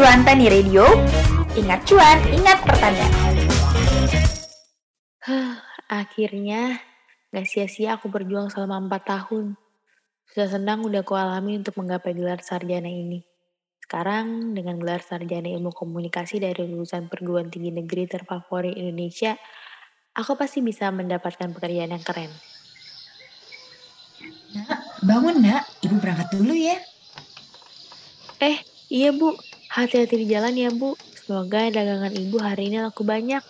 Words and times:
Cuan 0.00 0.24
Tani 0.24 0.48
Radio. 0.48 0.88
Ingat 1.60 1.84
cuan, 1.84 2.16
ingat 2.32 2.64
pertanian. 2.64 3.12
Akhirnya, 5.92 6.80
gak 7.28 7.44
sia-sia 7.44 8.00
aku 8.00 8.08
berjuang 8.08 8.48
selama 8.48 8.80
4 8.96 8.96
tahun. 9.04 9.60
Sudah 10.24 10.56
senang 10.56 10.88
udah 10.88 11.04
aku 11.04 11.20
alami 11.20 11.60
untuk 11.60 11.76
menggapai 11.76 12.16
gelar 12.16 12.40
sarjana 12.40 12.88
ini. 12.88 13.20
Sekarang, 13.84 14.56
dengan 14.56 14.80
gelar 14.80 15.04
sarjana 15.04 15.52
ilmu 15.52 15.68
komunikasi 15.68 16.40
dari 16.40 16.64
lulusan 16.64 17.12
perguruan 17.12 17.52
tinggi 17.52 17.68
negeri 17.68 18.08
terfavorit 18.08 18.72
Indonesia, 18.80 19.36
aku 20.16 20.32
pasti 20.32 20.64
bisa 20.64 20.88
mendapatkan 20.88 21.52
pekerjaan 21.52 21.92
yang 21.92 22.00
keren. 22.00 22.32
Nak, 24.56 25.04
bangun 25.04 25.44
nak, 25.44 25.68
ibu 25.84 25.92
berangkat 26.00 26.32
dulu 26.32 26.56
ya. 26.56 26.80
Eh, 28.40 28.64
iya 28.88 29.12
bu, 29.12 29.36
hati-hati 29.70 30.18
di 30.18 30.26
jalan 30.26 30.58
ya 30.58 30.74
bu. 30.74 30.98
Semoga 31.14 31.70
dagangan 31.70 32.10
ibu 32.10 32.42
hari 32.42 32.74
ini 32.74 32.82
laku 32.82 33.06
banyak. 33.06 33.40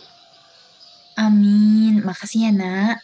Amin, 1.16 2.05
makasih 2.05 2.48
ya 2.48 2.52
nak. 2.52 3.01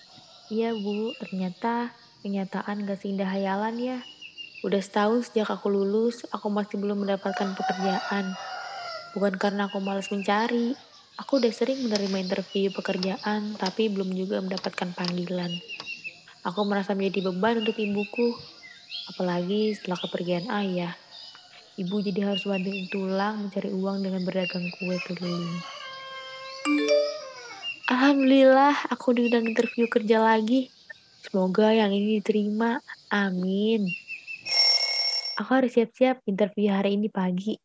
Iya 0.53 0.77
bu, 0.77 1.17
ternyata 1.17 1.97
kenyataan 2.21 2.85
gak 2.85 3.01
seindah 3.01 3.29
hayalan 3.29 3.77
ya. 3.81 3.99
Udah 4.65 4.81
setahun 4.85 5.33
sejak 5.33 5.49
aku 5.49 5.73
lulus, 5.73 6.29
aku 6.29 6.53
masih 6.53 6.77
belum 6.77 7.09
mendapatkan 7.09 7.57
pekerjaan. 7.57 8.37
Bukan 9.17 9.35
karena 9.41 9.69
aku 9.69 9.81
malas 9.81 10.13
mencari, 10.13 10.77
aku 11.17 11.41
udah 11.41 11.53
sering 11.53 11.89
menerima 11.89 12.21
interview 12.21 12.69
pekerjaan, 12.69 13.57
tapi 13.57 13.89
belum 13.89 14.13
juga 14.13 14.45
mendapatkan 14.45 14.93
panggilan. 14.93 15.51
Aku 16.45 16.63
merasa 16.69 16.93
menjadi 16.93 17.33
beban 17.33 17.65
untuk 17.65 17.81
ibuku, 17.81 18.37
apalagi 19.09 19.73
setelah 19.73 19.99
kepergian 19.99 20.47
ayah. 20.53 20.93
Ibu 21.77 22.01
jadi 22.01 22.33
harus 22.33 22.49
banting 22.49 22.89
tulang 22.89 23.37
mencari 23.37 23.69
uang 23.69 24.01
dengan 24.01 24.25
berdagang 24.25 24.65
kue 24.81 24.97
keliling. 25.05 25.61
Alhamdulillah, 27.93 28.89
aku 28.89 29.13
diundang 29.13 29.45
interview 29.45 29.85
kerja 29.85 30.25
lagi. 30.25 30.73
Semoga 31.21 31.77
yang 31.77 31.93
ini 31.93 32.17
diterima. 32.17 32.81
Amin. 33.13 33.93
Aku 35.37 35.53
harus 35.53 35.77
siap-siap 35.77 36.25
interview 36.25 36.73
hari 36.73 36.97
ini 36.97 37.13
pagi. 37.13 37.61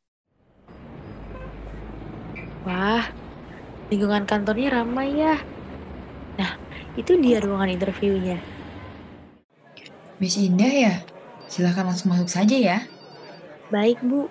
Wah, 2.68 3.08
lingkungan 3.88 4.28
kantornya 4.28 4.84
ramai 4.84 5.24
ya. 5.24 5.40
Nah, 6.36 6.52
itu 7.00 7.16
dia 7.16 7.40
ruangan 7.40 7.72
interviewnya. 7.72 8.44
Miss 10.20 10.36
Indah 10.36 10.68
ya? 10.68 10.94
Silahkan 11.48 11.88
langsung 11.88 12.12
masuk 12.12 12.28
saja 12.28 12.60
ya. 12.60 12.80
Baik, 13.72 14.04
Bu. 14.04 14.28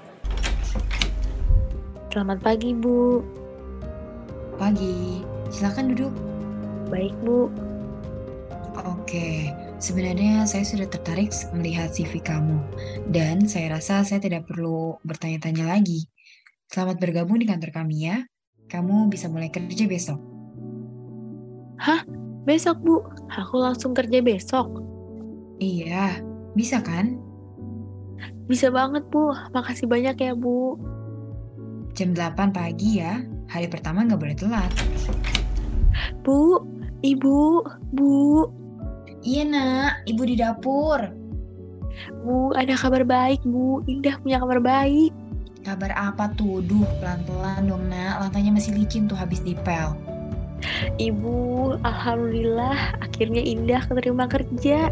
Selamat 2.13 2.45
pagi, 2.45 2.77
Bu. 2.77 3.25
Pagi, 4.61 5.25
silahkan 5.49 5.97
duduk. 5.97 6.13
Baik, 6.93 7.17
Bu. 7.25 7.49
Oke, 8.85 9.49
sebenarnya 9.81 10.45
saya 10.45 10.61
sudah 10.69 10.85
tertarik 10.93 11.33
melihat 11.57 11.89
CV 11.89 12.21
kamu. 12.21 12.61
Dan 13.09 13.49
saya 13.49 13.81
rasa 13.81 14.05
saya 14.05 14.21
tidak 14.21 14.45
perlu 14.45 15.01
bertanya-tanya 15.09 15.73
lagi. 15.73 16.05
Selamat 16.69 17.01
bergabung 17.01 17.41
di 17.41 17.49
kantor 17.49 17.73
kami 17.73 18.13
ya. 18.13 18.21
Kamu 18.69 19.09
bisa 19.09 19.33
mulai 19.33 19.49
kerja 19.49 19.89
besok. 19.89 20.21
Hah? 21.81 22.05
Besok, 22.45 22.77
Bu? 22.85 23.01
Aku 23.33 23.57
langsung 23.57 23.97
kerja 23.97 24.21
besok? 24.21 24.69
Iya, 25.65 26.21
bisa 26.53 26.85
kan? 26.85 27.30
Bisa 28.51 28.67
banget, 28.75 29.07
Bu. 29.15 29.31
Makasih 29.55 29.87
banyak 29.87 30.19
ya, 30.19 30.35
Bu. 30.35 30.75
Jam 31.95 32.19
8 32.19 32.51
pagi 32.51 32.99
ya. 32.99 33.23
Hari 33.47 33.71
pertama 33.71 34.03
nggak 34.03 34.19
boleh 34.19 34.35
telat. 34.35 34.71
Bu, 36.27 36.59
Ibu, 37.07 37.63
Bu. 37.95 38.51
Iya 39.23 39.45
nak, 39.47 40.03
ibu 40.11 40.23
di 40.27 40.35
dapur. 40.35 40.99
Bu, 42.27 42.51
ada 42.59 42.75
kabar 42.75 43.07
baik, 43.07 43.39
Bu. 43.47 43.87
Indah 43.87 44.19
punya 44.19 44.43
kabar 44.43 44.59
baik. 44.59 45.15
Kabar 45.63 45.93
apa 45.93 46.33
tuh? 46.35 46.65
Duh, 46.65 46.89
pelan-pelan 46.99 47.69
dong 47.69 47.87
nak. 47.87 48.27
Lantainya 48.27 48.51
masih 48.51 48.75
licin 48.75 49.07
tuh 49.07 49.15
habis 49.15 49.45
dipel. 49.45 49.95
Ibu, 50.99 51.79
Alhamdulillah 51.87 52.99
akhirnya 53.01 53.41
Indah 53.45 53.85
keterima 53.87 54.27
kerja. 54.29 54.89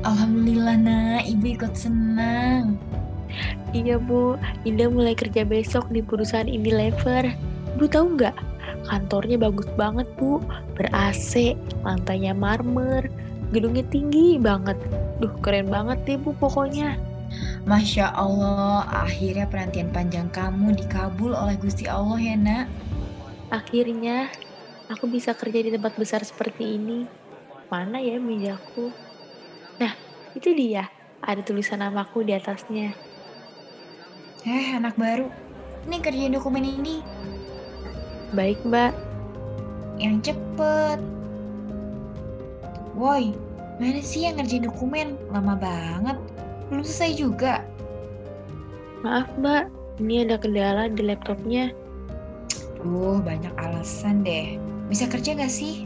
Alhamdulillah 0.00 0.80
nak, 0.80 1.28
ibu 1.28 1.60
ikut 1.60 1.76
senang. 1.76 2.80
Iya 3.76 4.00
bu, 4.00 4.40
Indah 4.64 4.88
mulai 4.88 5.12
kerja 5.12 5.44
besok 5.44 5.92
di 5.92 6.00
perusahaan 6.00 6.48
Unilever. 6.48 7.28
Bu 7.76 7.84
tahu 7.84 8.16
nggak? 8.16 8.32
Kantornya 8.88 9.36
bagus 9.36 9.68
banget 9.76 10.08
bu, 10.16 10.40
ber-AC, 10.72 11.52
lantainya 11.84 12.32
marmer, 12.32 13.12
gedungnya 13.52 13.84
tinggi 13.92 14.40
banget. 14.40 14.80
Duh 15.20 15.36
keren 15.44 15.68
banget 15.68 16.00
deh 16.08 16.16
bu 16.16 16.32
pokoknya. 16.32 16.96
Masya 17.68 18.16
Allah, 18.16 18.88
akhirnya 18.88 19.46
penantian 19.52 19.92
panjang 19.92 20.32
kamu 20.32 20.80
dikabul 20.80 21.36
oleh 21.36 21.60
Gusti 21.60 21.84
Allah 21.84 22.16
ya 22.16 22.34
nak. 22.40 22.66
Akhirnya, 23.52 24.32
aku 24.88 25.04
bisa 25.12 25.36
kerja 25.36 25.60
di 25.60 25.70
tempat 25.70 25.92
besar 26.00 26.24
seperti 26.24 26.80
ini. 26.80 27.04
Mana 27.68 28.00
ya 28.00 28.16
mejaku? 28.16 29.09
Itu 30.34 30.54
dia. 30.54 30.86
Ada 31.20 31.44
tulisan 31.44 31.82
namaku 31.84 32.24
di 32.24 32.32
atasnya. 32.32 32.94
Eh, 34.46 34.72
anak 34.72 34.96
baru. 34.96 35.28
Ini 35.84 35.96
kerjain 36.00 36.32
dokumen 36.32 36.64
ini. 36.64 37.04
Baik, 38.32 38.62
Mbak. 38.64 38.94
Yang 40.00 40.32
cepet. 40.32 40.98
Woi, 42.96 43.36
mana 43.76 44.00
sih 44.00 44.24
yang 44.24 44.40
ngerjain 44.40 44.64
dokumen? 44.64 45.18
Lama 45.28 45.58
banget. 45.58 46.16
Belum 46.72 46.84
selesai 46.86 47.12
juga. 47.20 47.54
Maaf, 49.04 49.28
Mbak. 49.36 49.68
Ini 50.00 50.24
ada 50.24 50.40
kendala 50.40 50.88
di 50.88 51.04
laptopnya. 51.04 51.74
Duh, 52.80 53.20
banyak 53.20 53.52
alasan 53.60 54.24
deh. 54.24 54.56
Bisa 54.88 55.04
kerja 55.04 55.36
gak 55.36 55.52
sih? 55.52 55.84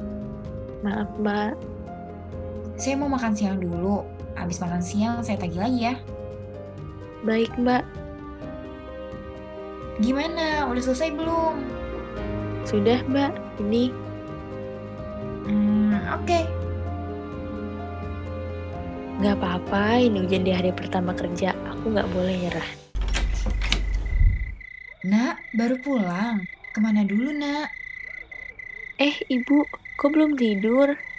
Maaf, 0.86 1.10
Mbak. 1.18 1.58
Saya 2.78 2.94
mau 2.98 3.10
makan 3.10 3.34
siang 3.34 3.58
dulu. 3.58 4.13
Habis 4.34 4.58
makan 4.58 4.82
siang, 4.82 5.18
saya 5.22 5.38
tagih 5.38 5.62
lagi 5.62 5.80
ya. 5.90 5.94
Baik, 7.24 7.54
Mbak. 7.56 7.82
Gimana? 10.02 10.66
Udah 10.68 10.82
selesai 10.82 11.14
belum? 11.14 11.62
Sudah, 12.66 13.00
Mbak. 13.06 13.32
Ini. 13.62 13.84
Hmm, 15.46 15.94
oke. 16.18 16.26
Okay. 16.26 16.44
Gak 19.22 19.38
apa-apa, 19.38 20.02
ini 20.02 20.26
ujian 20.26 20.42
di 20.42 20.52
hari 20.52 20.74
pertama 20.74 21.14
kerja. 21.14 21.54
Aku 21.70 21.94
gak 21.94 22.10
boleh 22.10 22.34
nyerah. 22.34 22.70
Nak, 25.06 25.38
baru 25.54 25.78
pulang. 25.78 26.42
Ke 26.74 26.82
mana 26.82 27.06
dulu, 27.06 27.30
nak? 27.30 27.70
Eh, 28.98 29.14
Ibu. 29.30 29.62
Kok 29.94 30.10
belum 30.10 30.34
tidur? 30.34 31.13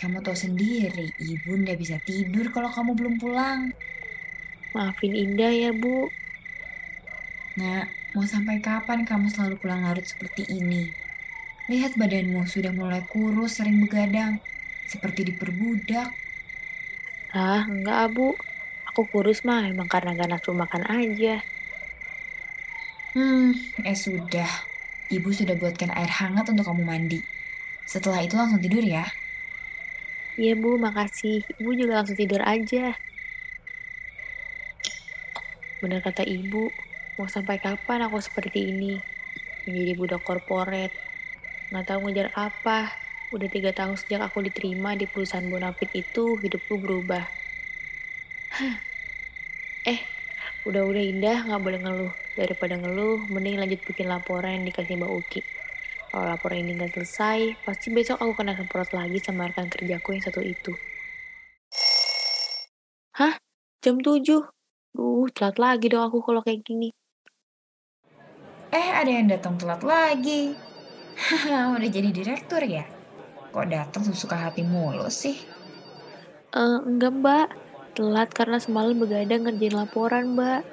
Kamu 0.00 0.18
tahu 0.24 0.36
sendiri, 0.44 1.06
ibu 1.30 1.50
nggak 1.62 1.78
bisa 1.82 1.96
tidur 2.08 2.46
kalau 2.54 2.70
kamu 2.76 2.90
belum 2.98 3.14
pulang. 3.22 3.60
Maafin 4.74 5.14
Indah 5.24 5.52
ya, 5.62 5.70
Bu. 5.82 5.94
Nah, 7.60 7.80
mau 8.14 8.26
sampai 8.34 8.56
kapan 8.66 9.00
kamu 9.08 9.26
selalu 9.34 9.54
pulang 9.62 9.80
larut 9.86 10.06
seperti 10.12 10.42
ini? 10.58 10.84
Lihat 11.72 11.92
badanmu 12.00 12.40
sudah 12.54 12.72
mulai 12.80 13.02
kurus, 13.12 13.50
sering 13.58 13.76
begadang, 13.84 14.32
seperti 14.92 15.20
diperbudak. 15.30 16.08
Ah, 17.42 17.60
enggak, 17.72 18.00
Bu. 18.14 18.22
Aku 18.88 19.00
kurus 19.12 19.38
mah 19.48 19.60
emang 19.70 19.88
karena 19.94 20.10
gak 20.20 20.28
nafsu 20.32 20.50
makan 20.62 20.82
aja. 20.96 21.28
Hmm, 23.14 23.50
eh 23.90 23.96
sudah. 24.06 24.48
Ibu 25.14 25.28
sudah 25.38 25.54
buatkan 25.60 25.90
air 25.98 26.10
hangat 26.20 26.44
untuk 26.52 26.64
kamu 26.68 26.82
mandi. 26.92 27.16
Setelah 27.92 28.20
itu 28.26 28.34
langsung 28.40 28.62
tidur 28.64 28.84
ya. 28.96 29.04
Iya 30.40 30.56
Bu, 30.56 30.80
makasih. 30.80 31.44
Ibu 31.60 31.70
juga 31.76 32.00
langsung 32.00 32.16
tidur 32.16 32.40
aja. 32.40 32.96
Benar 35.84 36.00
kata 36.00 36.24
Ibu, 36.24 36.64
mau 37.20 37.28
sampai 37.28 37.60
kapan 37.60 38.08
aku 38.08 38.16
seperti 38.24 38.72
ini? 38.72 38.96
Menjadi 39.68 39.92
budak 40.00 40.22
korporat. 40.24 40.92
Nggak 41.68 41.84
tahu 41.84 41.98
ngejar 42.08 42.28
apa. 42.32 42.88
Udah 43.36 43.48
tiga 43.52 43.70
tahun 43.76 44.00
sejak 44.00 44.20
aku 44.32 44.40
diterima 44.48 44.96
di 44.96 45.04
perusahaan 45.04 45.44
Bonafit 45.44 45.92
itu, 45.92 46.40
hidupku 46.40 46.74
berubah. 46.80 47.24
eh, 49.92 50.00
udah-udah 50.64 51.04
indah, 51.04 51.38
nggak 51.52 51.62
boleh 51.62 51.80
ngeluh. 51.84 52.12
Daripada 52.32 52.80
ngeluh, 52.80 53.28
mending 53.28 53.60
lanjut 53.60 53.80
bikin 53.84 54.08
laporan 54.08 54.56
yang 54.56 54.64
dikasih 54.72 54.96
Mbak 54.96 55.12
Uki. 55.20 55.40
Kalau 56.10 56.26
laporan 56.26 56.66
ini 56.66 56.74
nggak 56.74 56.98
selesai, 56.98 57.62
pasti 57.62 57.94
besok 57.94 58.18
aku 58.18 58.42
kena 58.42 58.58
semprot 58.58 58.90
lagi 58.90 59.22
sama 59.22 59.46
rekan 59.46 59.70
kerjaku 59.70 60.18
yang 60.18 60.24
satu 60.26 60.42
itu. 60.42 60.74
Hah? 63.14 63.38
Jam 63.78 64.02
7? 64.02 64.26
Duh, 64.90 65.30
telat 65.30 65.56
lagi 65.62 65.86
dong 65.86 66.02
aku 66.02 66.18
kalau 66.18 66.42
kayak 66.42 66.66
gini. 66.66 66.90
Eh, 68.74 68.88
ada 68.90 69.06
yang 69.06 69.30
datang 69.30 69.54
telat 69.54 69.86
lagi. 69.86 70.58
Haha, 71.14 71.70
udah 71.78 71.90
jadi 71.90 72.10
direktur 72.10 72.58
ya? 72.66 72.82
Kok 73.54 73.70
datang 73.70 74.02
sesuka 74.02 74.34
hati 74.34 74.66
mulu 74.66 75.06
sih? 75.06 75.38
Eh, 76.50 76.78
enggak 76.90 77.14
mbak, 77.22 77.48
telat 77.94 78.34
karena 78.34 78.58
semalam 78.58 78.98
begadang 78.98 79.46
ngerjain 79.46 79.78
laporan 79.78 80.34
mbak. 80.34 80.66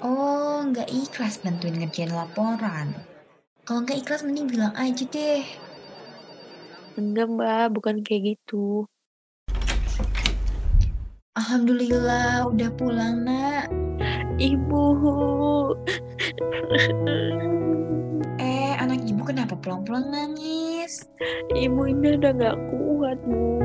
Oh, 0.00 0.64
nggak 0.64 0.88
ikhlas 0.88 1.44
bantuin 1.44 1.76
ngerjain 1.76 2.08
laporan. 2.08 2.96
Kalau 3.64 3.80
nggak 3.80 4.04
ikhlas 4.04 4.20
mending 4.20 4.44
bilang 4.44 4.76
aja 4.76 5.08
deh. 5.08 5.40
Enggak 7.00 7.32
mbak, 7.32 7.72
bukan 7.72 8.04
kayak 8.04 8.36
gitu. 8.36 8.84
Alhamdulillah 11.32 12.44
udah 12.52 12.70
pulang 12.76 13.24
nak. 13.24 13.72
Ibu. 14.36 14.84
Eh, 18.36 18.72
anak 18.76 19.00
ibu 19.08 19.24
kenapa 19.24 19.56
pulang-pulang 19.56 20.12
nangis? 20.12 21.08
Ibu 21.56 21.88
Indah 21.88 22.20
udah 22.20 22.32
gak 22.36 22.58
kuat, 22.68 23.18
Bu. 23.24 23.64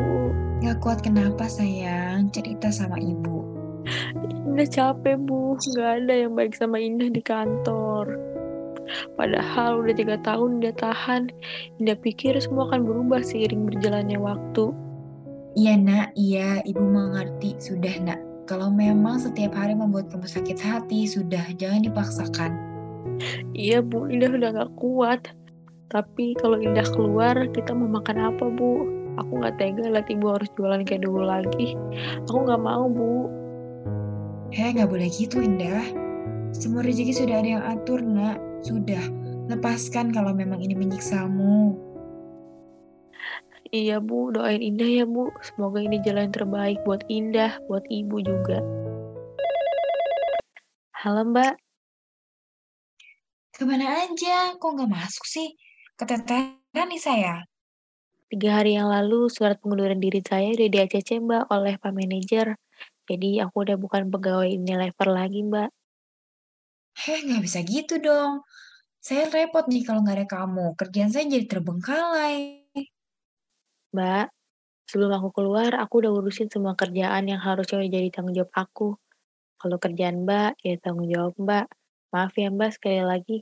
Gak 0.63 0.79
kuat 0.79 1.03
kenapa 1.03 1.51
sayang? 1.51 2.31
Cerita 2.31 2.71
sama 2.71 2.95
ibu. 3.03 3.43
Indah 4.47 4.63
capek, 4.63 5.19
Bu. 5.19 5.59
Gak 5.75 6.07
ada 6.07 6.13
yang 6.23 6.39
baik 6.39 6.55
sama 6.55 6.79
Indah 6.79 7.11
di 7.11 7.19
kantor. 7.19 8.28
Padahal 9.17 9.83
udah 9.83 9.95
tiga 9.95 10.15
tahun 10.21 10.63
dia 10.63 10.73
tahan. 10.75 11.29
Indah 11.81 11.97
pikir 11.99 12.35
semua 12.41 12.69
akan 12.71 12.85
berubah 12.85 13.21
seiring 13.21 13.67
berjalannya 13.69 14.17
waktu. 14.17 14.71
Iya 15.57 15.73
nak, 15.81 16.07
iya 16.13 16.61
ibu 16.63 16.81
mengerti. 16.81 17.57
Sudah 17.57 17.93
nak, 18.05 18.19
kalau 18.45 18.69
memang 18.69 19.21
setiap 19.21 19.53
hari 19.57 19.73
membuat 19.73 20.09
kamu 20.13 20.25
sakit 20.25 20.57
hati, 20.61 21.09
sudah 21.09 21.41
jangan 21.57 21.85
dipaksakan. 21.85 22.51
Iya, 23.53 23.83
Bu. 23.83 24.07
Indah 24.07 24.31
udah 24.31 24.49
gak 24.55 24.71
kuat. 24.79 25.21
Tapi 25.89 26.37
kalau 26.37 26.61
Indah 26.61 26.85
keluar, 26.85 27.35
kita 27.51 27.73
mau 27.73 27.89
makan 27.89 28.17
apa, 28.33 28.45
Bu? 28.49 28.87
Aku 29.19 29.43
gak 29.43 29.59
tega 29.59 29.89
liat 29.89 30.07
ibu 30.07 30.31
harus 30.31 30.47
jualan 30.55 30.85
kayak 30.87 31.03
dulu 31.03 31.25
lagi. 31.27 31.75
Aku 32.29 32.45
gak 32.47 32.61
mau, 32.61 32.87
Bu. 32.87 33.27
Heh, 34.49 34.73
nggak 34.73 34.89
boleh 34.89 35.09
gitu 35.13 35.45
Indah. 35.45 36.08
Semua 36.49 36.81
rezeki 36.81 37.13
sudah 37.13 37.35
ada 37.41 37.49
yang 37.59 37.63
atur 37.65 38.01
nak. 38.01 38.41
Sudah, 38.65 39.01
lepaskan 39.47 40.09
kalau 40.09 40.33
memang 40.33 40.59
ini 40.59 40.73
menyiksamu. 40.73 41.77
Iya 43.69 44.01
Bu, 44.01 44.33
doain 44.33 44.65
Indah 44.65 44.89
ya 44.89 45.05
Bu. 45.05 45.29
Semoga 45.45 45.77
ini 45.77 46.01
jalan 46.01 46.33
terbaik 46.33 46.81
buat 46.89 47.05
Indah, 47.05 47.61
buat 47.69 47.85
Ibu 47.85 48.17
juga. 48.25 48.65
Halo 50.99 51.23
Mbak, 51.29 51.53
Ke 53.59 53.67
mana 53.67 54.07
aja? 54.07 54.55
Kok 54.55 54.71
nggak 54.71 54.87
masuk 54.87 55.27
sih? 55.27 55.51
Keteteran 55.99 56.87
nih 56.89 57.01
saya. 57.03 57.43
tiga 58.31 58.61
hari 58.61 58.77
yang 58.79 58.87
lalu 58.87 59.27
surat 59.27 59.59
pengunduran 59.59 59.99
diri 59.99 60.21
saya 60.23 60.53
udah 60.53 60.69
di 60.69 60.77
ACC 60.79 61.19
Mbak 61.19 61.43
oleh 61.51 61.75
Pak 61.75 61.91
Manajer. 61.91 62.55
Jadi 63.09 63.41
aku 63.43 63.67
udah 63.67 63.75
bukan 63.75 64.07
pegawai 64.07 64.47
Unilever 64.47 65.07
lagi 65.11 65.43
Mbak. 65.43 65.78
Heh, 66.97 67.19
nggak 67.25 67.43
bisa 67.43 67.59
gitu 67.61 68.01
dong. 68.01 68.41
Saya 68.99 69.29
repot 69.29 69.65
nih 69.69 69.85
kalau 69.85 70.01
nggak 70.01 70.17
ada 70.23 70.27
kamu. 70.27 70.73
Kerjaan 70.73 71.11
saya 71.13 71.25
jadi 71.29 71.45
terbengkalai. 71.45 72.65
Mbak, 73.93 74.25
sebelum 74.89 75.11
aku 75.17 75.29
keluar, 75.33 75.77
aku 75.77 76.05
udah 76.05 76.11
urusin 76.13 76.49
semua 76.49 76.77
kerjaan 76.77 77.29
yang 77.29 77.41
harusnya 77.41 77.81
udah 77.81 77.89
jadi 77.89 78.07
tanggung 78.09 78.35
jawab 78.35 78.53
aku. 78.53 78.89
Kalau 79.59 79.77
kerjaan 79.77 80.23
Mbak, 80.23 80.61
ya 80.63 80.75
tanggung 80.79 81.09
jawab 81.09 81.33
Mbak. 81.37 81.65
Maaf 82.09 82.33
ya 82.37 82.49
Mbak 82.49 82.71
sekali 82.77 83.01
lagi. 83.05 83.37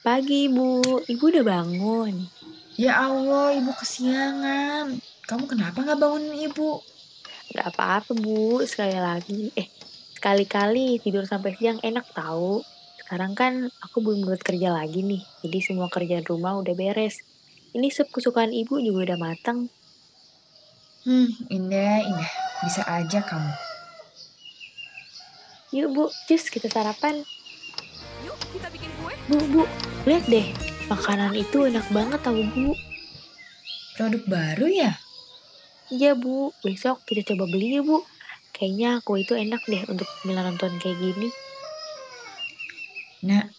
Pagi 0.00 0.48
Ibu, 0.48 1.04
Ibu 1.04 1.24
udah 1.28 1.44
bangun. 1.44 2.14
Ya 2.78 2.94
Allah, 2.94 3.58
ibu 3.58 3.74
kesiangan. 3.74 5.02
Kamu 5.26 5.50
kenapa 5.50 5.82
nggak 5.82 5.98
bangunin 5.98 6.46
ibu? 6.46 6.78
Gak 7.50 7.74
apa-apa 7.74 8.14
Bu, 8.14 8.62
sekali 8.62 8.94
lagi. 8.94 9.50
Eh, 9.58 9.66
sekali-kali 10.18 10.98
tidur 10.98 11.22
sampai 11.22 11.54
siang 11.54 11.78
enak 11.78 12.10
tahu. 12.10 12.66
Sekarang 12.98 13.38
kan 13.38 13.70
aku 13.78 14.02
belum 14.02 14.26
buat 14.26 14.42
kerja 14.42 14.74
lagi 14.74 15.06
nih, 15.06 15.22
jadi 15.46 15.58
semua 15.62 15.86
kerjaan 15.86 16.26
rumah 16.26 16.58
udah 16.58 16.74
beres. 16.74 17.22
Ini 17.70 17.86
sup 17.94 18.10
kesukaan 18.10 18.50
ibu 18.50 18.82
juga 18.82 19.14
udah 19.14 19.18
matang. 19.22 19.70
Hmm, 21.06 21.30
indah, 21.48 22.02
indah. 22.02 22.32
Bisa 22.66 22.82
aja 22.84 23.22
kamu. 23.22 23.52
Yuk 25.78 25.88
Bu, 25.94 26.04
cus 26.26 26.50
kita 26.50 26.66
sarapan. 26.66 27.22
Yuk 28.26 28.36
kita 28.50 28.66
bikin 28.74 28.90
kue. 28.98 29.14
Bu, 29.30 29.38
Bu, 29.54 29.62
lihat 30.04 30.26
deh. 30.26 30.50
Makanan 30.90 31.36
itu 31.38 31.68
enak 31.68 31.86
banget 31.94 32.20
tahu 32.24 32.42
Bu. 32.50 32.74
Produk 33.94 34.22
baru 34.26 34.66
ya? 34.66 34.98
Iya 35.88 36.18
Bu, 36.18 36.50
besok 36.60 37.06
kita 37.06 37.32
coba 37.32 37.46
beli 37.46 37.78
ya 37.78 37.82
Bu. 37.86 38.02
Kayaknya 38.58 38.98
kue 39.06 39.22
itu 39.22 39.38
enak 39.38 39.62
deh 39.70 39.86
untuk 39.86 40.10
cemilan 40.18 40.50
nonton 40.50 40.82
kayak 40.82 40.98
gini. 40.98 41.30
Nak, 43.22 43.54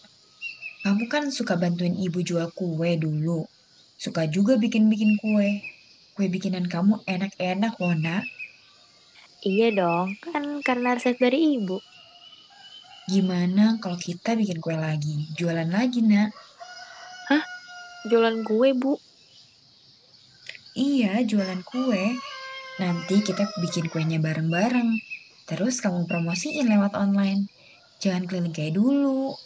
kamu 0.84 1.04
kan 1.08 1.24
suka 1.32 1.56
bantuin 1.56 1.96
ibu 1.96 2.20
jual 2.20 2.52
kue 2.52 3.00
dulu. 3.00 3.48
Suka 3.96 4.28
juga 4.28 4.60
bikin-bikin 4.60 5.16
kue. 5.16 5.64
Kue 6.12 6.28
bikinan 6.28 6.68
kamu 6.68 7.00
enak-enak 7.08 7.80
loh, 7.80 7.96
nak. 7.96 8.28
Iya 9.40 9.72
dong, 9.72 10.20
kan 10.20 10.60
karena 10.60 10.92
resep 10.92 11.16
dari 11.16 11.56
ibu. 11.56 11.80
Gimana 13.08 13.80
kalau 13.80 13.96
kita 13.96 14.36
bikin 14.36 14.60
kue 14.60 14.76
lagi? 14.76 15.32
Jualan 15.32 15.72
lagi, 15.72 16.04
nak. 16.04 16.36
Jualan 18.08 18.40
kue 18.48 18.72
Bu. 18.72 18.96
Iya, 20.72 21.20
jualan 21.28 21.60
kue. 21.60 22.16
Nanti 22.80 23.20
kita 23.20 23.44
bikin 23.60 23.92
kuenya 23.92 24.16
bareng-bareng. 24.24 24.96
Terus 25.44 25.84
kamu 25.84 26.08
promosiin 26.08 26.64
lewat 26.64 26.96
online. 26.96 27.44
Jangan 28.00 28.24
keliling 28.24 28.56
kayak 28.56 28.80
dulu. 28.80 29.36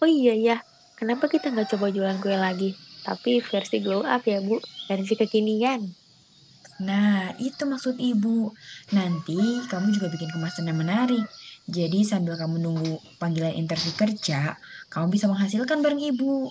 Oh 0.00 0.08
iya 0.08 0.36
ya, 0.36 0.56
kenapa 1.00 1.32
kita 1.32 1.48
nggak 1.48 1.72
coba 1.72 1.88
jualan 1.88 2.20
kue 2.20 2.36
lagi? 2.36 2.76
Tapi 3.00 3.40
versi 3.40 3.80
glow 3.80 4.04
up 4.04 4.28
ya 4.28 4.44
Bu, 4.44 4.60
versi 4.84 5.16
kekinian. 5.16 5.88
Nah, 6.84 7.32
itu 7.40 7.64
maksud 7.64 7.96
ibu. 7.96 8.52
Nanti 8.92 9.64
kamu 9.68 9.96
juga 9.96 10.12
bikin 10.12 10.28
kemasan 10.28 10.68
yang 10.68 10.80
menarik. 10.80 11.24
Jadi 11.64 12.04
sambil 12.04 12.36
kamu 12.36 12.60
nunggu 12.60 13.00
panggilan 13.16 13.56
interview 13.56 13.92
kerja, 13.96 14.56
kamu 14.92 15.12
bisa 15.12 15.28
menghasilkan 15.28 15.80
bareng 15.80 16.00
ibu. 16.00 16.48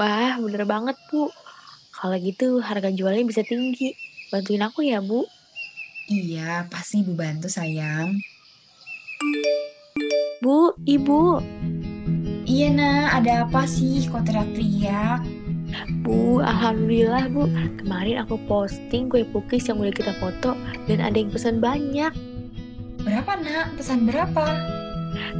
Wah, 0.00 0.40
bener 0.40 0.64
banget 0.64 0.96
Bu. 1.12 1.28
Kalau 1.92 2.16
gitu 2.16 2.64
harga 2.64 2.88
jualnya 2.88 3.24
bisa 3.28 3.44
tinggi. 3.44 4.01
Bantuin 4.32 4.64
aku 4.64 4.80
ya 4.80 5.04
Bu. 5.04 5.28
Iya, 6.08 6.64
pasti 6.72 7.04
ibu 7.04 7.12
bantu 7.12 7.52
sayang. 7.52 8.16
Bu, 10.40 10.72
Ibu. 10.88 11.38
Iya 12.48 12.68
nak, 12.74 13.22
ada 13.22 13.44
apa 13.46 13.68
sih 13.68 14.08
kok 14.08 14.24
teriak-teriak? 14.24 15.20
Bu, 16.00 16.40
Alhamdulillah 16.40 17.28
Bu. 17.28 17.46
Kemarin 17.78 18.24
aku 18.24 18.40
posting 18.48 19.12
kue 19.12 19.22
pukis 19.28 19.68
yang 19.68 19.78
udah 19.78 19.92
kita 19.92 20.16
foto 20.16 20.56
dan 20.88 20.98
ada 21.04 21.14
yang 21.14 21.28
pesan 21.28 21.60
banyak. 21.60 22.10
Berapa 23.04 23.36
nak? 23.36 23.76
Pesan 23.76 24.08
berapa? 24.08 24.48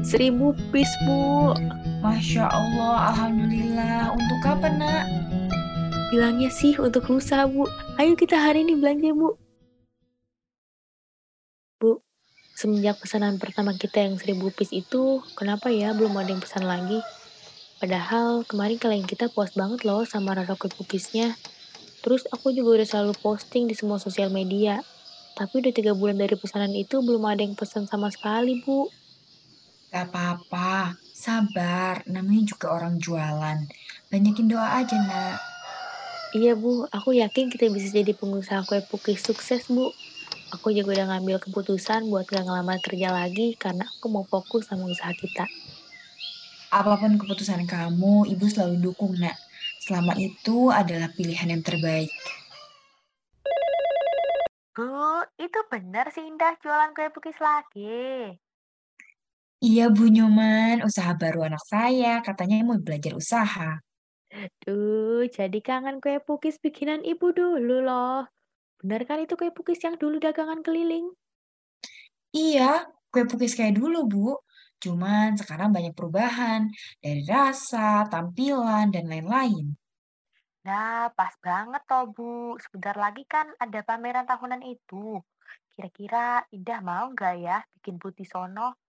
Seribu 0.04 0.52
piece 0.68 0.92
Bu. 1.08 1.56
Masya 2.04 2.44
Allah, 2.46 3.16
Alhamdulillah. 3.16 4.12
Untuk 4.14 4.38
kapan 4.44 4.76
nak? 4.76 5.04
Bilangnya 6.12 6.52
sih 6.52 6.76
untuk 6.76 7.09
lusa 7.09 7.49
Bu. 7.49 7.64
Ayo 7.97 8.12
kita 8.21 8.37
hari 8.37 8.69
ini 8.69 8.76
belanja 8.76 9.16
Bu. 9.16 9.33
Bu, 11.81 12.04
semenjak 12.52 13.00
pesanan 13.00 13.40
pertama 13.40 13.73
kita 13.73 14.04
yang 14.04 14.21
seribu 14.21 14.52
piece 14.52 14.76
itu, 14.76 15.25
kenapa 15.33 15.73
ya 15.73 15.97
belum 15.97 16.12
ada 16.21 16.37
yang 16.37 16.45
pesan 16.45 16.69
lagi? 16.69 17.00
Padahal 17.81 18.45
kemarin 18.45 18.76
klien 18.76 19.09
kita 19.09 19.33
puas 19.33 19.57
banget 19.57 19.88
loh 19.88 20.04
sama 20.04 20.37
rasa 20.37 20.52
kue 20.52 20.69
pukisnya. 20.69 21.33
Terus 22.04 22.28
aku 22.28 22.52
juga 22.52 22.76
udah 22.76 22.88
selalu 22.92 23.16
posting 23.16 23.64
di 23.64 23.73
semua 23.73 23.97
sosial 23.97 24.28
media. 24.28 24.85
Tapi 25.33 25.64
udah 25.64 25.73
tiga 25.73 25.97
bulan 25.97 26.21
dari 26.21 26.37
pesanan 26.37 26.76
itu 26.76 27.00
belum 27.00 27.25
ada 27.25 27.40
yang 27.40 27.57
pesan 27.57 27.88
sama 27.88 28.12
sekali, 28.12 28.61
Bu. 28.61 28.85
Gak 29.88 30.12
apa-apa, 30.12 30.92
sabar. 31.16 32.04
Namanya 32.04 32.52
juga 32.52 32.76
orang 32.76 33.00
jualan. 33.00 33.64
Banyakin 34.12 34.45
doa 34.52 34.76
aja 34.76 35.00
nak. 35.00 35.51
Iya, 36.33 36.57
Bu. 36.57 36.89
Aku 36.89 37.12
yakin 37.12 37.53
kita 37.53 37.69
bisa 37.69 37.93
jadi 37.93 38.17
pengusaha 38.17 38.65
kue 38.65 38.81
pukis 38.89 39.21
sukses, 39.21 39.69
Bu. 39.69 39.93
Aku 40.49 40.73
juga 40.73 40.97
udah 40.97 41.07
ngambil 41.12 41.37
keputusan 41.45 42.09
buat 42.09 42.25
gak 42.25 42.49
ngelamar 42.49 42.81
kerja 42.81 43.12
lagi 43.12 43.53
karena 43.61 43.85
aku 43.85 44.09
mau 44.09 44.25
fokus 44.25 44.65
sama 44.65 44.89
usaha 44.89 45.12
kita. 45.12 45.45
Apa 46.73 46.97
pun 46.97 47.21
keputusan 47.21 47.69
kamu, 47.69 48.33
ibu 48.33 48.45
selalu 48.49 48.81
dukung 48.81 49.12
nak. 49.21 49.37
Selama 49.85 50.17
itu 50.17 50.73
adalah 50.73 51.12
pilihan 51.12 51.53
yang 51.53 51.61
terbaik. 51.61 52.09
Bu, 54.73 55.29
itu 55.37 55.61
benar 55.69 56.09
sih 56.17 56.25
Indah 56.25 56.57
jualan 56.65 56.97
kue 56.97 57.12
pukis 57.12 57.37
lagi. 57.45 58.41
Iya, 59.61 59.93
Bu 59.93 60.09
Nyoman, 60.09 60.81
usaha 60.81 61.12
baru 61.12 61.45
anak 61.45 61.61
saya, 61.69 62.25
katanya 62.25 62.65
mau 62.65 62.81
belajar 62.81 63.12
usaha. 63.12 63.85
Duh, 64.33 65.29
jadi 65.29 65.59
kangen 65.61 66.01
kue 66.01 66.17
pukis 66.25 66.57
bikinan 66.65 67.05
ibu 67.05 67.27
dulu 67.37 67.85
loh. 67.85 68.25
Bener 68.81 69.05
kan 69.09 69.19
itu 69.21 69.35
kue 69.37 69.53
pukis 69.53 69.81
yang 69.85 69.97
dulu 70.01 70.17
dagangan 70.25 70.65
keliling? 70.65 71.12
Iya, 72.33 72.89
kue 73.12 73.29
pukis 73.29 73.53
kayak 73.59 73.77
dulu, 73.77 74.09
Bu. 74.09 74.27
Cuman 74.83 75.37
sekarang 75.37 75.69
banyak 75.77 75.93
perubahan 75.93 76.73
dari 77.05 77.23
rasa, 77.29 78.09
tampilan, 78.09 78.89
dan 78.89 79.05
lain-lain. 79.12 79.77
Nah, 80.67 81.12
pas 81.19 81.35
banget 81.45 81.83
toh 81.91 82.05
Bu. 82.17 82.57
Sebentar 82.65 82.97
lagi 82.97 83.23
kan 83.29 83.53
ada 83.61 83.81
pameran 83.85 84.25
tahunan 84.25 84.62
itu. 84.65 85.21
Kira-kira 85.77 86.47
Indah 86.57 86.81
mau 86.81 87.05
nggak 87.12 87.35
ya 87.47 87.59
bikin 87.77 88.01
di 88.01 88.25
sono? 88.25 88.81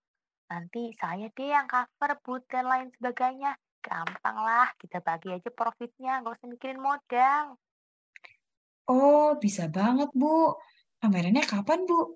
Nanti 0.52 0.94
saya 0.96 1.28
deh 1.36 1.50
yang 1.52 1.68
cover 1.68 2.12
booth 2.24 2.46
dan 2.48 2.66
lain 2.72 2.88
sebagainya. 2.96 3.52
Gampang 3.84 4.38
lah, 4.40 4.72
kita 4.80 5.04
bagi 5.04 5.36
aja 5.36 5.52
profitnya, 5.52 6.24
nggak 6.24 6.40
usah 6.40 6.48
mikirin 6.48 6.80
modal. 6.80 7.60
Oh, 8.88 9.36
bisa 9.36 9.68
banget, 9.68 10.08
Bu. 10.16 10.56
Pamerannya 11.04 11.44
kapan, 11.44 11.84
Bu? 11.84 12.16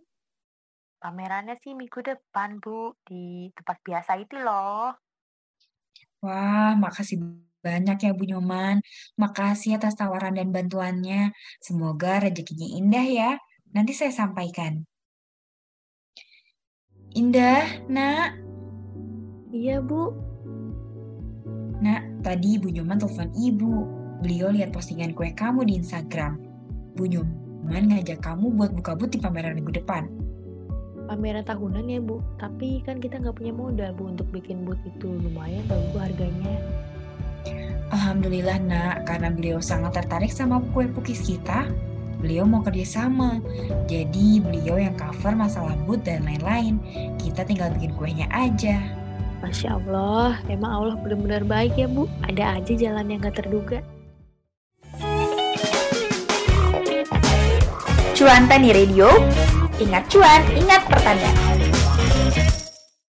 Pamerannya 1.03 1.59
sih 1.59 1.75
minggu 1.75 1.99
depan, 1.99 2.63
Bu, 2.63 2.95
di 3.03 3.51
tempat 3.51 3.83
biasa 3.83 4.15
itu 4.15 4.39
loh. 4.39 4.95
Wah, 6.23 6.73
makasih 6.79 7.19
banyak 7.59 7.97
ya 7.99 8.11
Bu 8.15 8.23
Nyoman. 8.23 8.79
Makasih 9.19 9.75
atas 9.75 9.99
tawaran 9.99 10.39
dan 10.39 10.49
bantuannya. 10.55 11.35
Semoga 11.59 12.23
rezekinya 12.23 12.67
indah 12.79 13.05
ya. 13.05 13.31
Nanti 13.75 13.91
saya 13.91 14.15
sampaikan. 14.15 14.87
Indah, 17.13 17.65
nak, 17.91 18.47
Iya, 19.47 19.79
Bu. 19.79 20.11
Nak, 21.81 22.01
tadi 22.25 22.57
Bu 22.57 22.73
Nyoman 22.73 22.97
telepon 22.97 23.29
ibu. 23.37 23.85
Beliau 24.25 24.49
lihat 24.49 24.73
postingan 24.73 25.13
kue 25.13 25.29
kamu 25.33 25.65
di 25.69 25.77
Instagram. 25.77 26.41
Bu 26.97 27.05
Nyoman 27.05 27.93
ngajak 27.93 28.25
kamu 28.25 28.49
buat 28.57 28.73
buka 28.73 28.97
but 28.97 29.13
di 29.13 29.21
pameran 29.21 29.53
minggu 29.53 29.77
depan. 29.77 30.09
Pameran 31.07 31.47
tahunan 31.47 31.87
ya, 31.87 32.03
Bu. 32.03 32.19
Tapi 32.35 32.83
kan 32.83 32.99
kita 32.99 33.23
nggak 33.23 33.39
punya 33.39 33.55
modal, 33.55 33.95
Bu, 33.95 34.11
untuk 34.11 34.27
bikin 34.33 34.67
booth 34.67 34.81
itu. 34.83 35.07
Lumayan 35.07 35.63
tau, 35.71 35.79
Bu, 35.95 36.03
harganya. 36.03 36.59
Alhamdulillah 37.87 38.59
nak, 38.67 39.07
karena 39.07 39.31
beliau 39.31 39.63
sangat 39.63 39.95
tertarik 39.95 40.27
sama 40.27 40.59
kue 40.75 40.91
pukis 40.91 41.23
kita, 41.23 41.71
beliau 42.19 42.43
mau 42.43 42.59
kerjasama. 42.59 43.39
Jadi 43.87 44.43
beliau 44.43 44.75
yang 44.75 44.99
cover 44.99 45.31
masalah 45.31 45.79
but 45.87 46.03
dan 46.03 46.27
lain-lain. 46.27 46.83
Kita 47.15 47.47
tinggal 47.47 47.71
bikin 47.79 47.95
kuenya 47.95 48.27
aja. 48.27 48.96
Masya 49.37 49.77
Allah, 49.77 50.41
emang 50.49 50.71
Allah 50.71 50.95
benar-benar 50.97 51.43
baik 51.45 51.77
ya, 51.77 51.85
Bu. 51.85 52.09
Ada 52.25 52.57
aja 52.57 52.73
jalan 52.73 53.05
yang 53.09 53.21
gak 53.21 53.37
terduga. 53.41 53.79
Cuan 58.17 58.49
Tani 58.49 58.69
Radio, 58.73 59.13
ingat 59.77 60.09
cuan, 60.09 60.41
ingat 60.57 60.81
pertanian. 60.89 61.56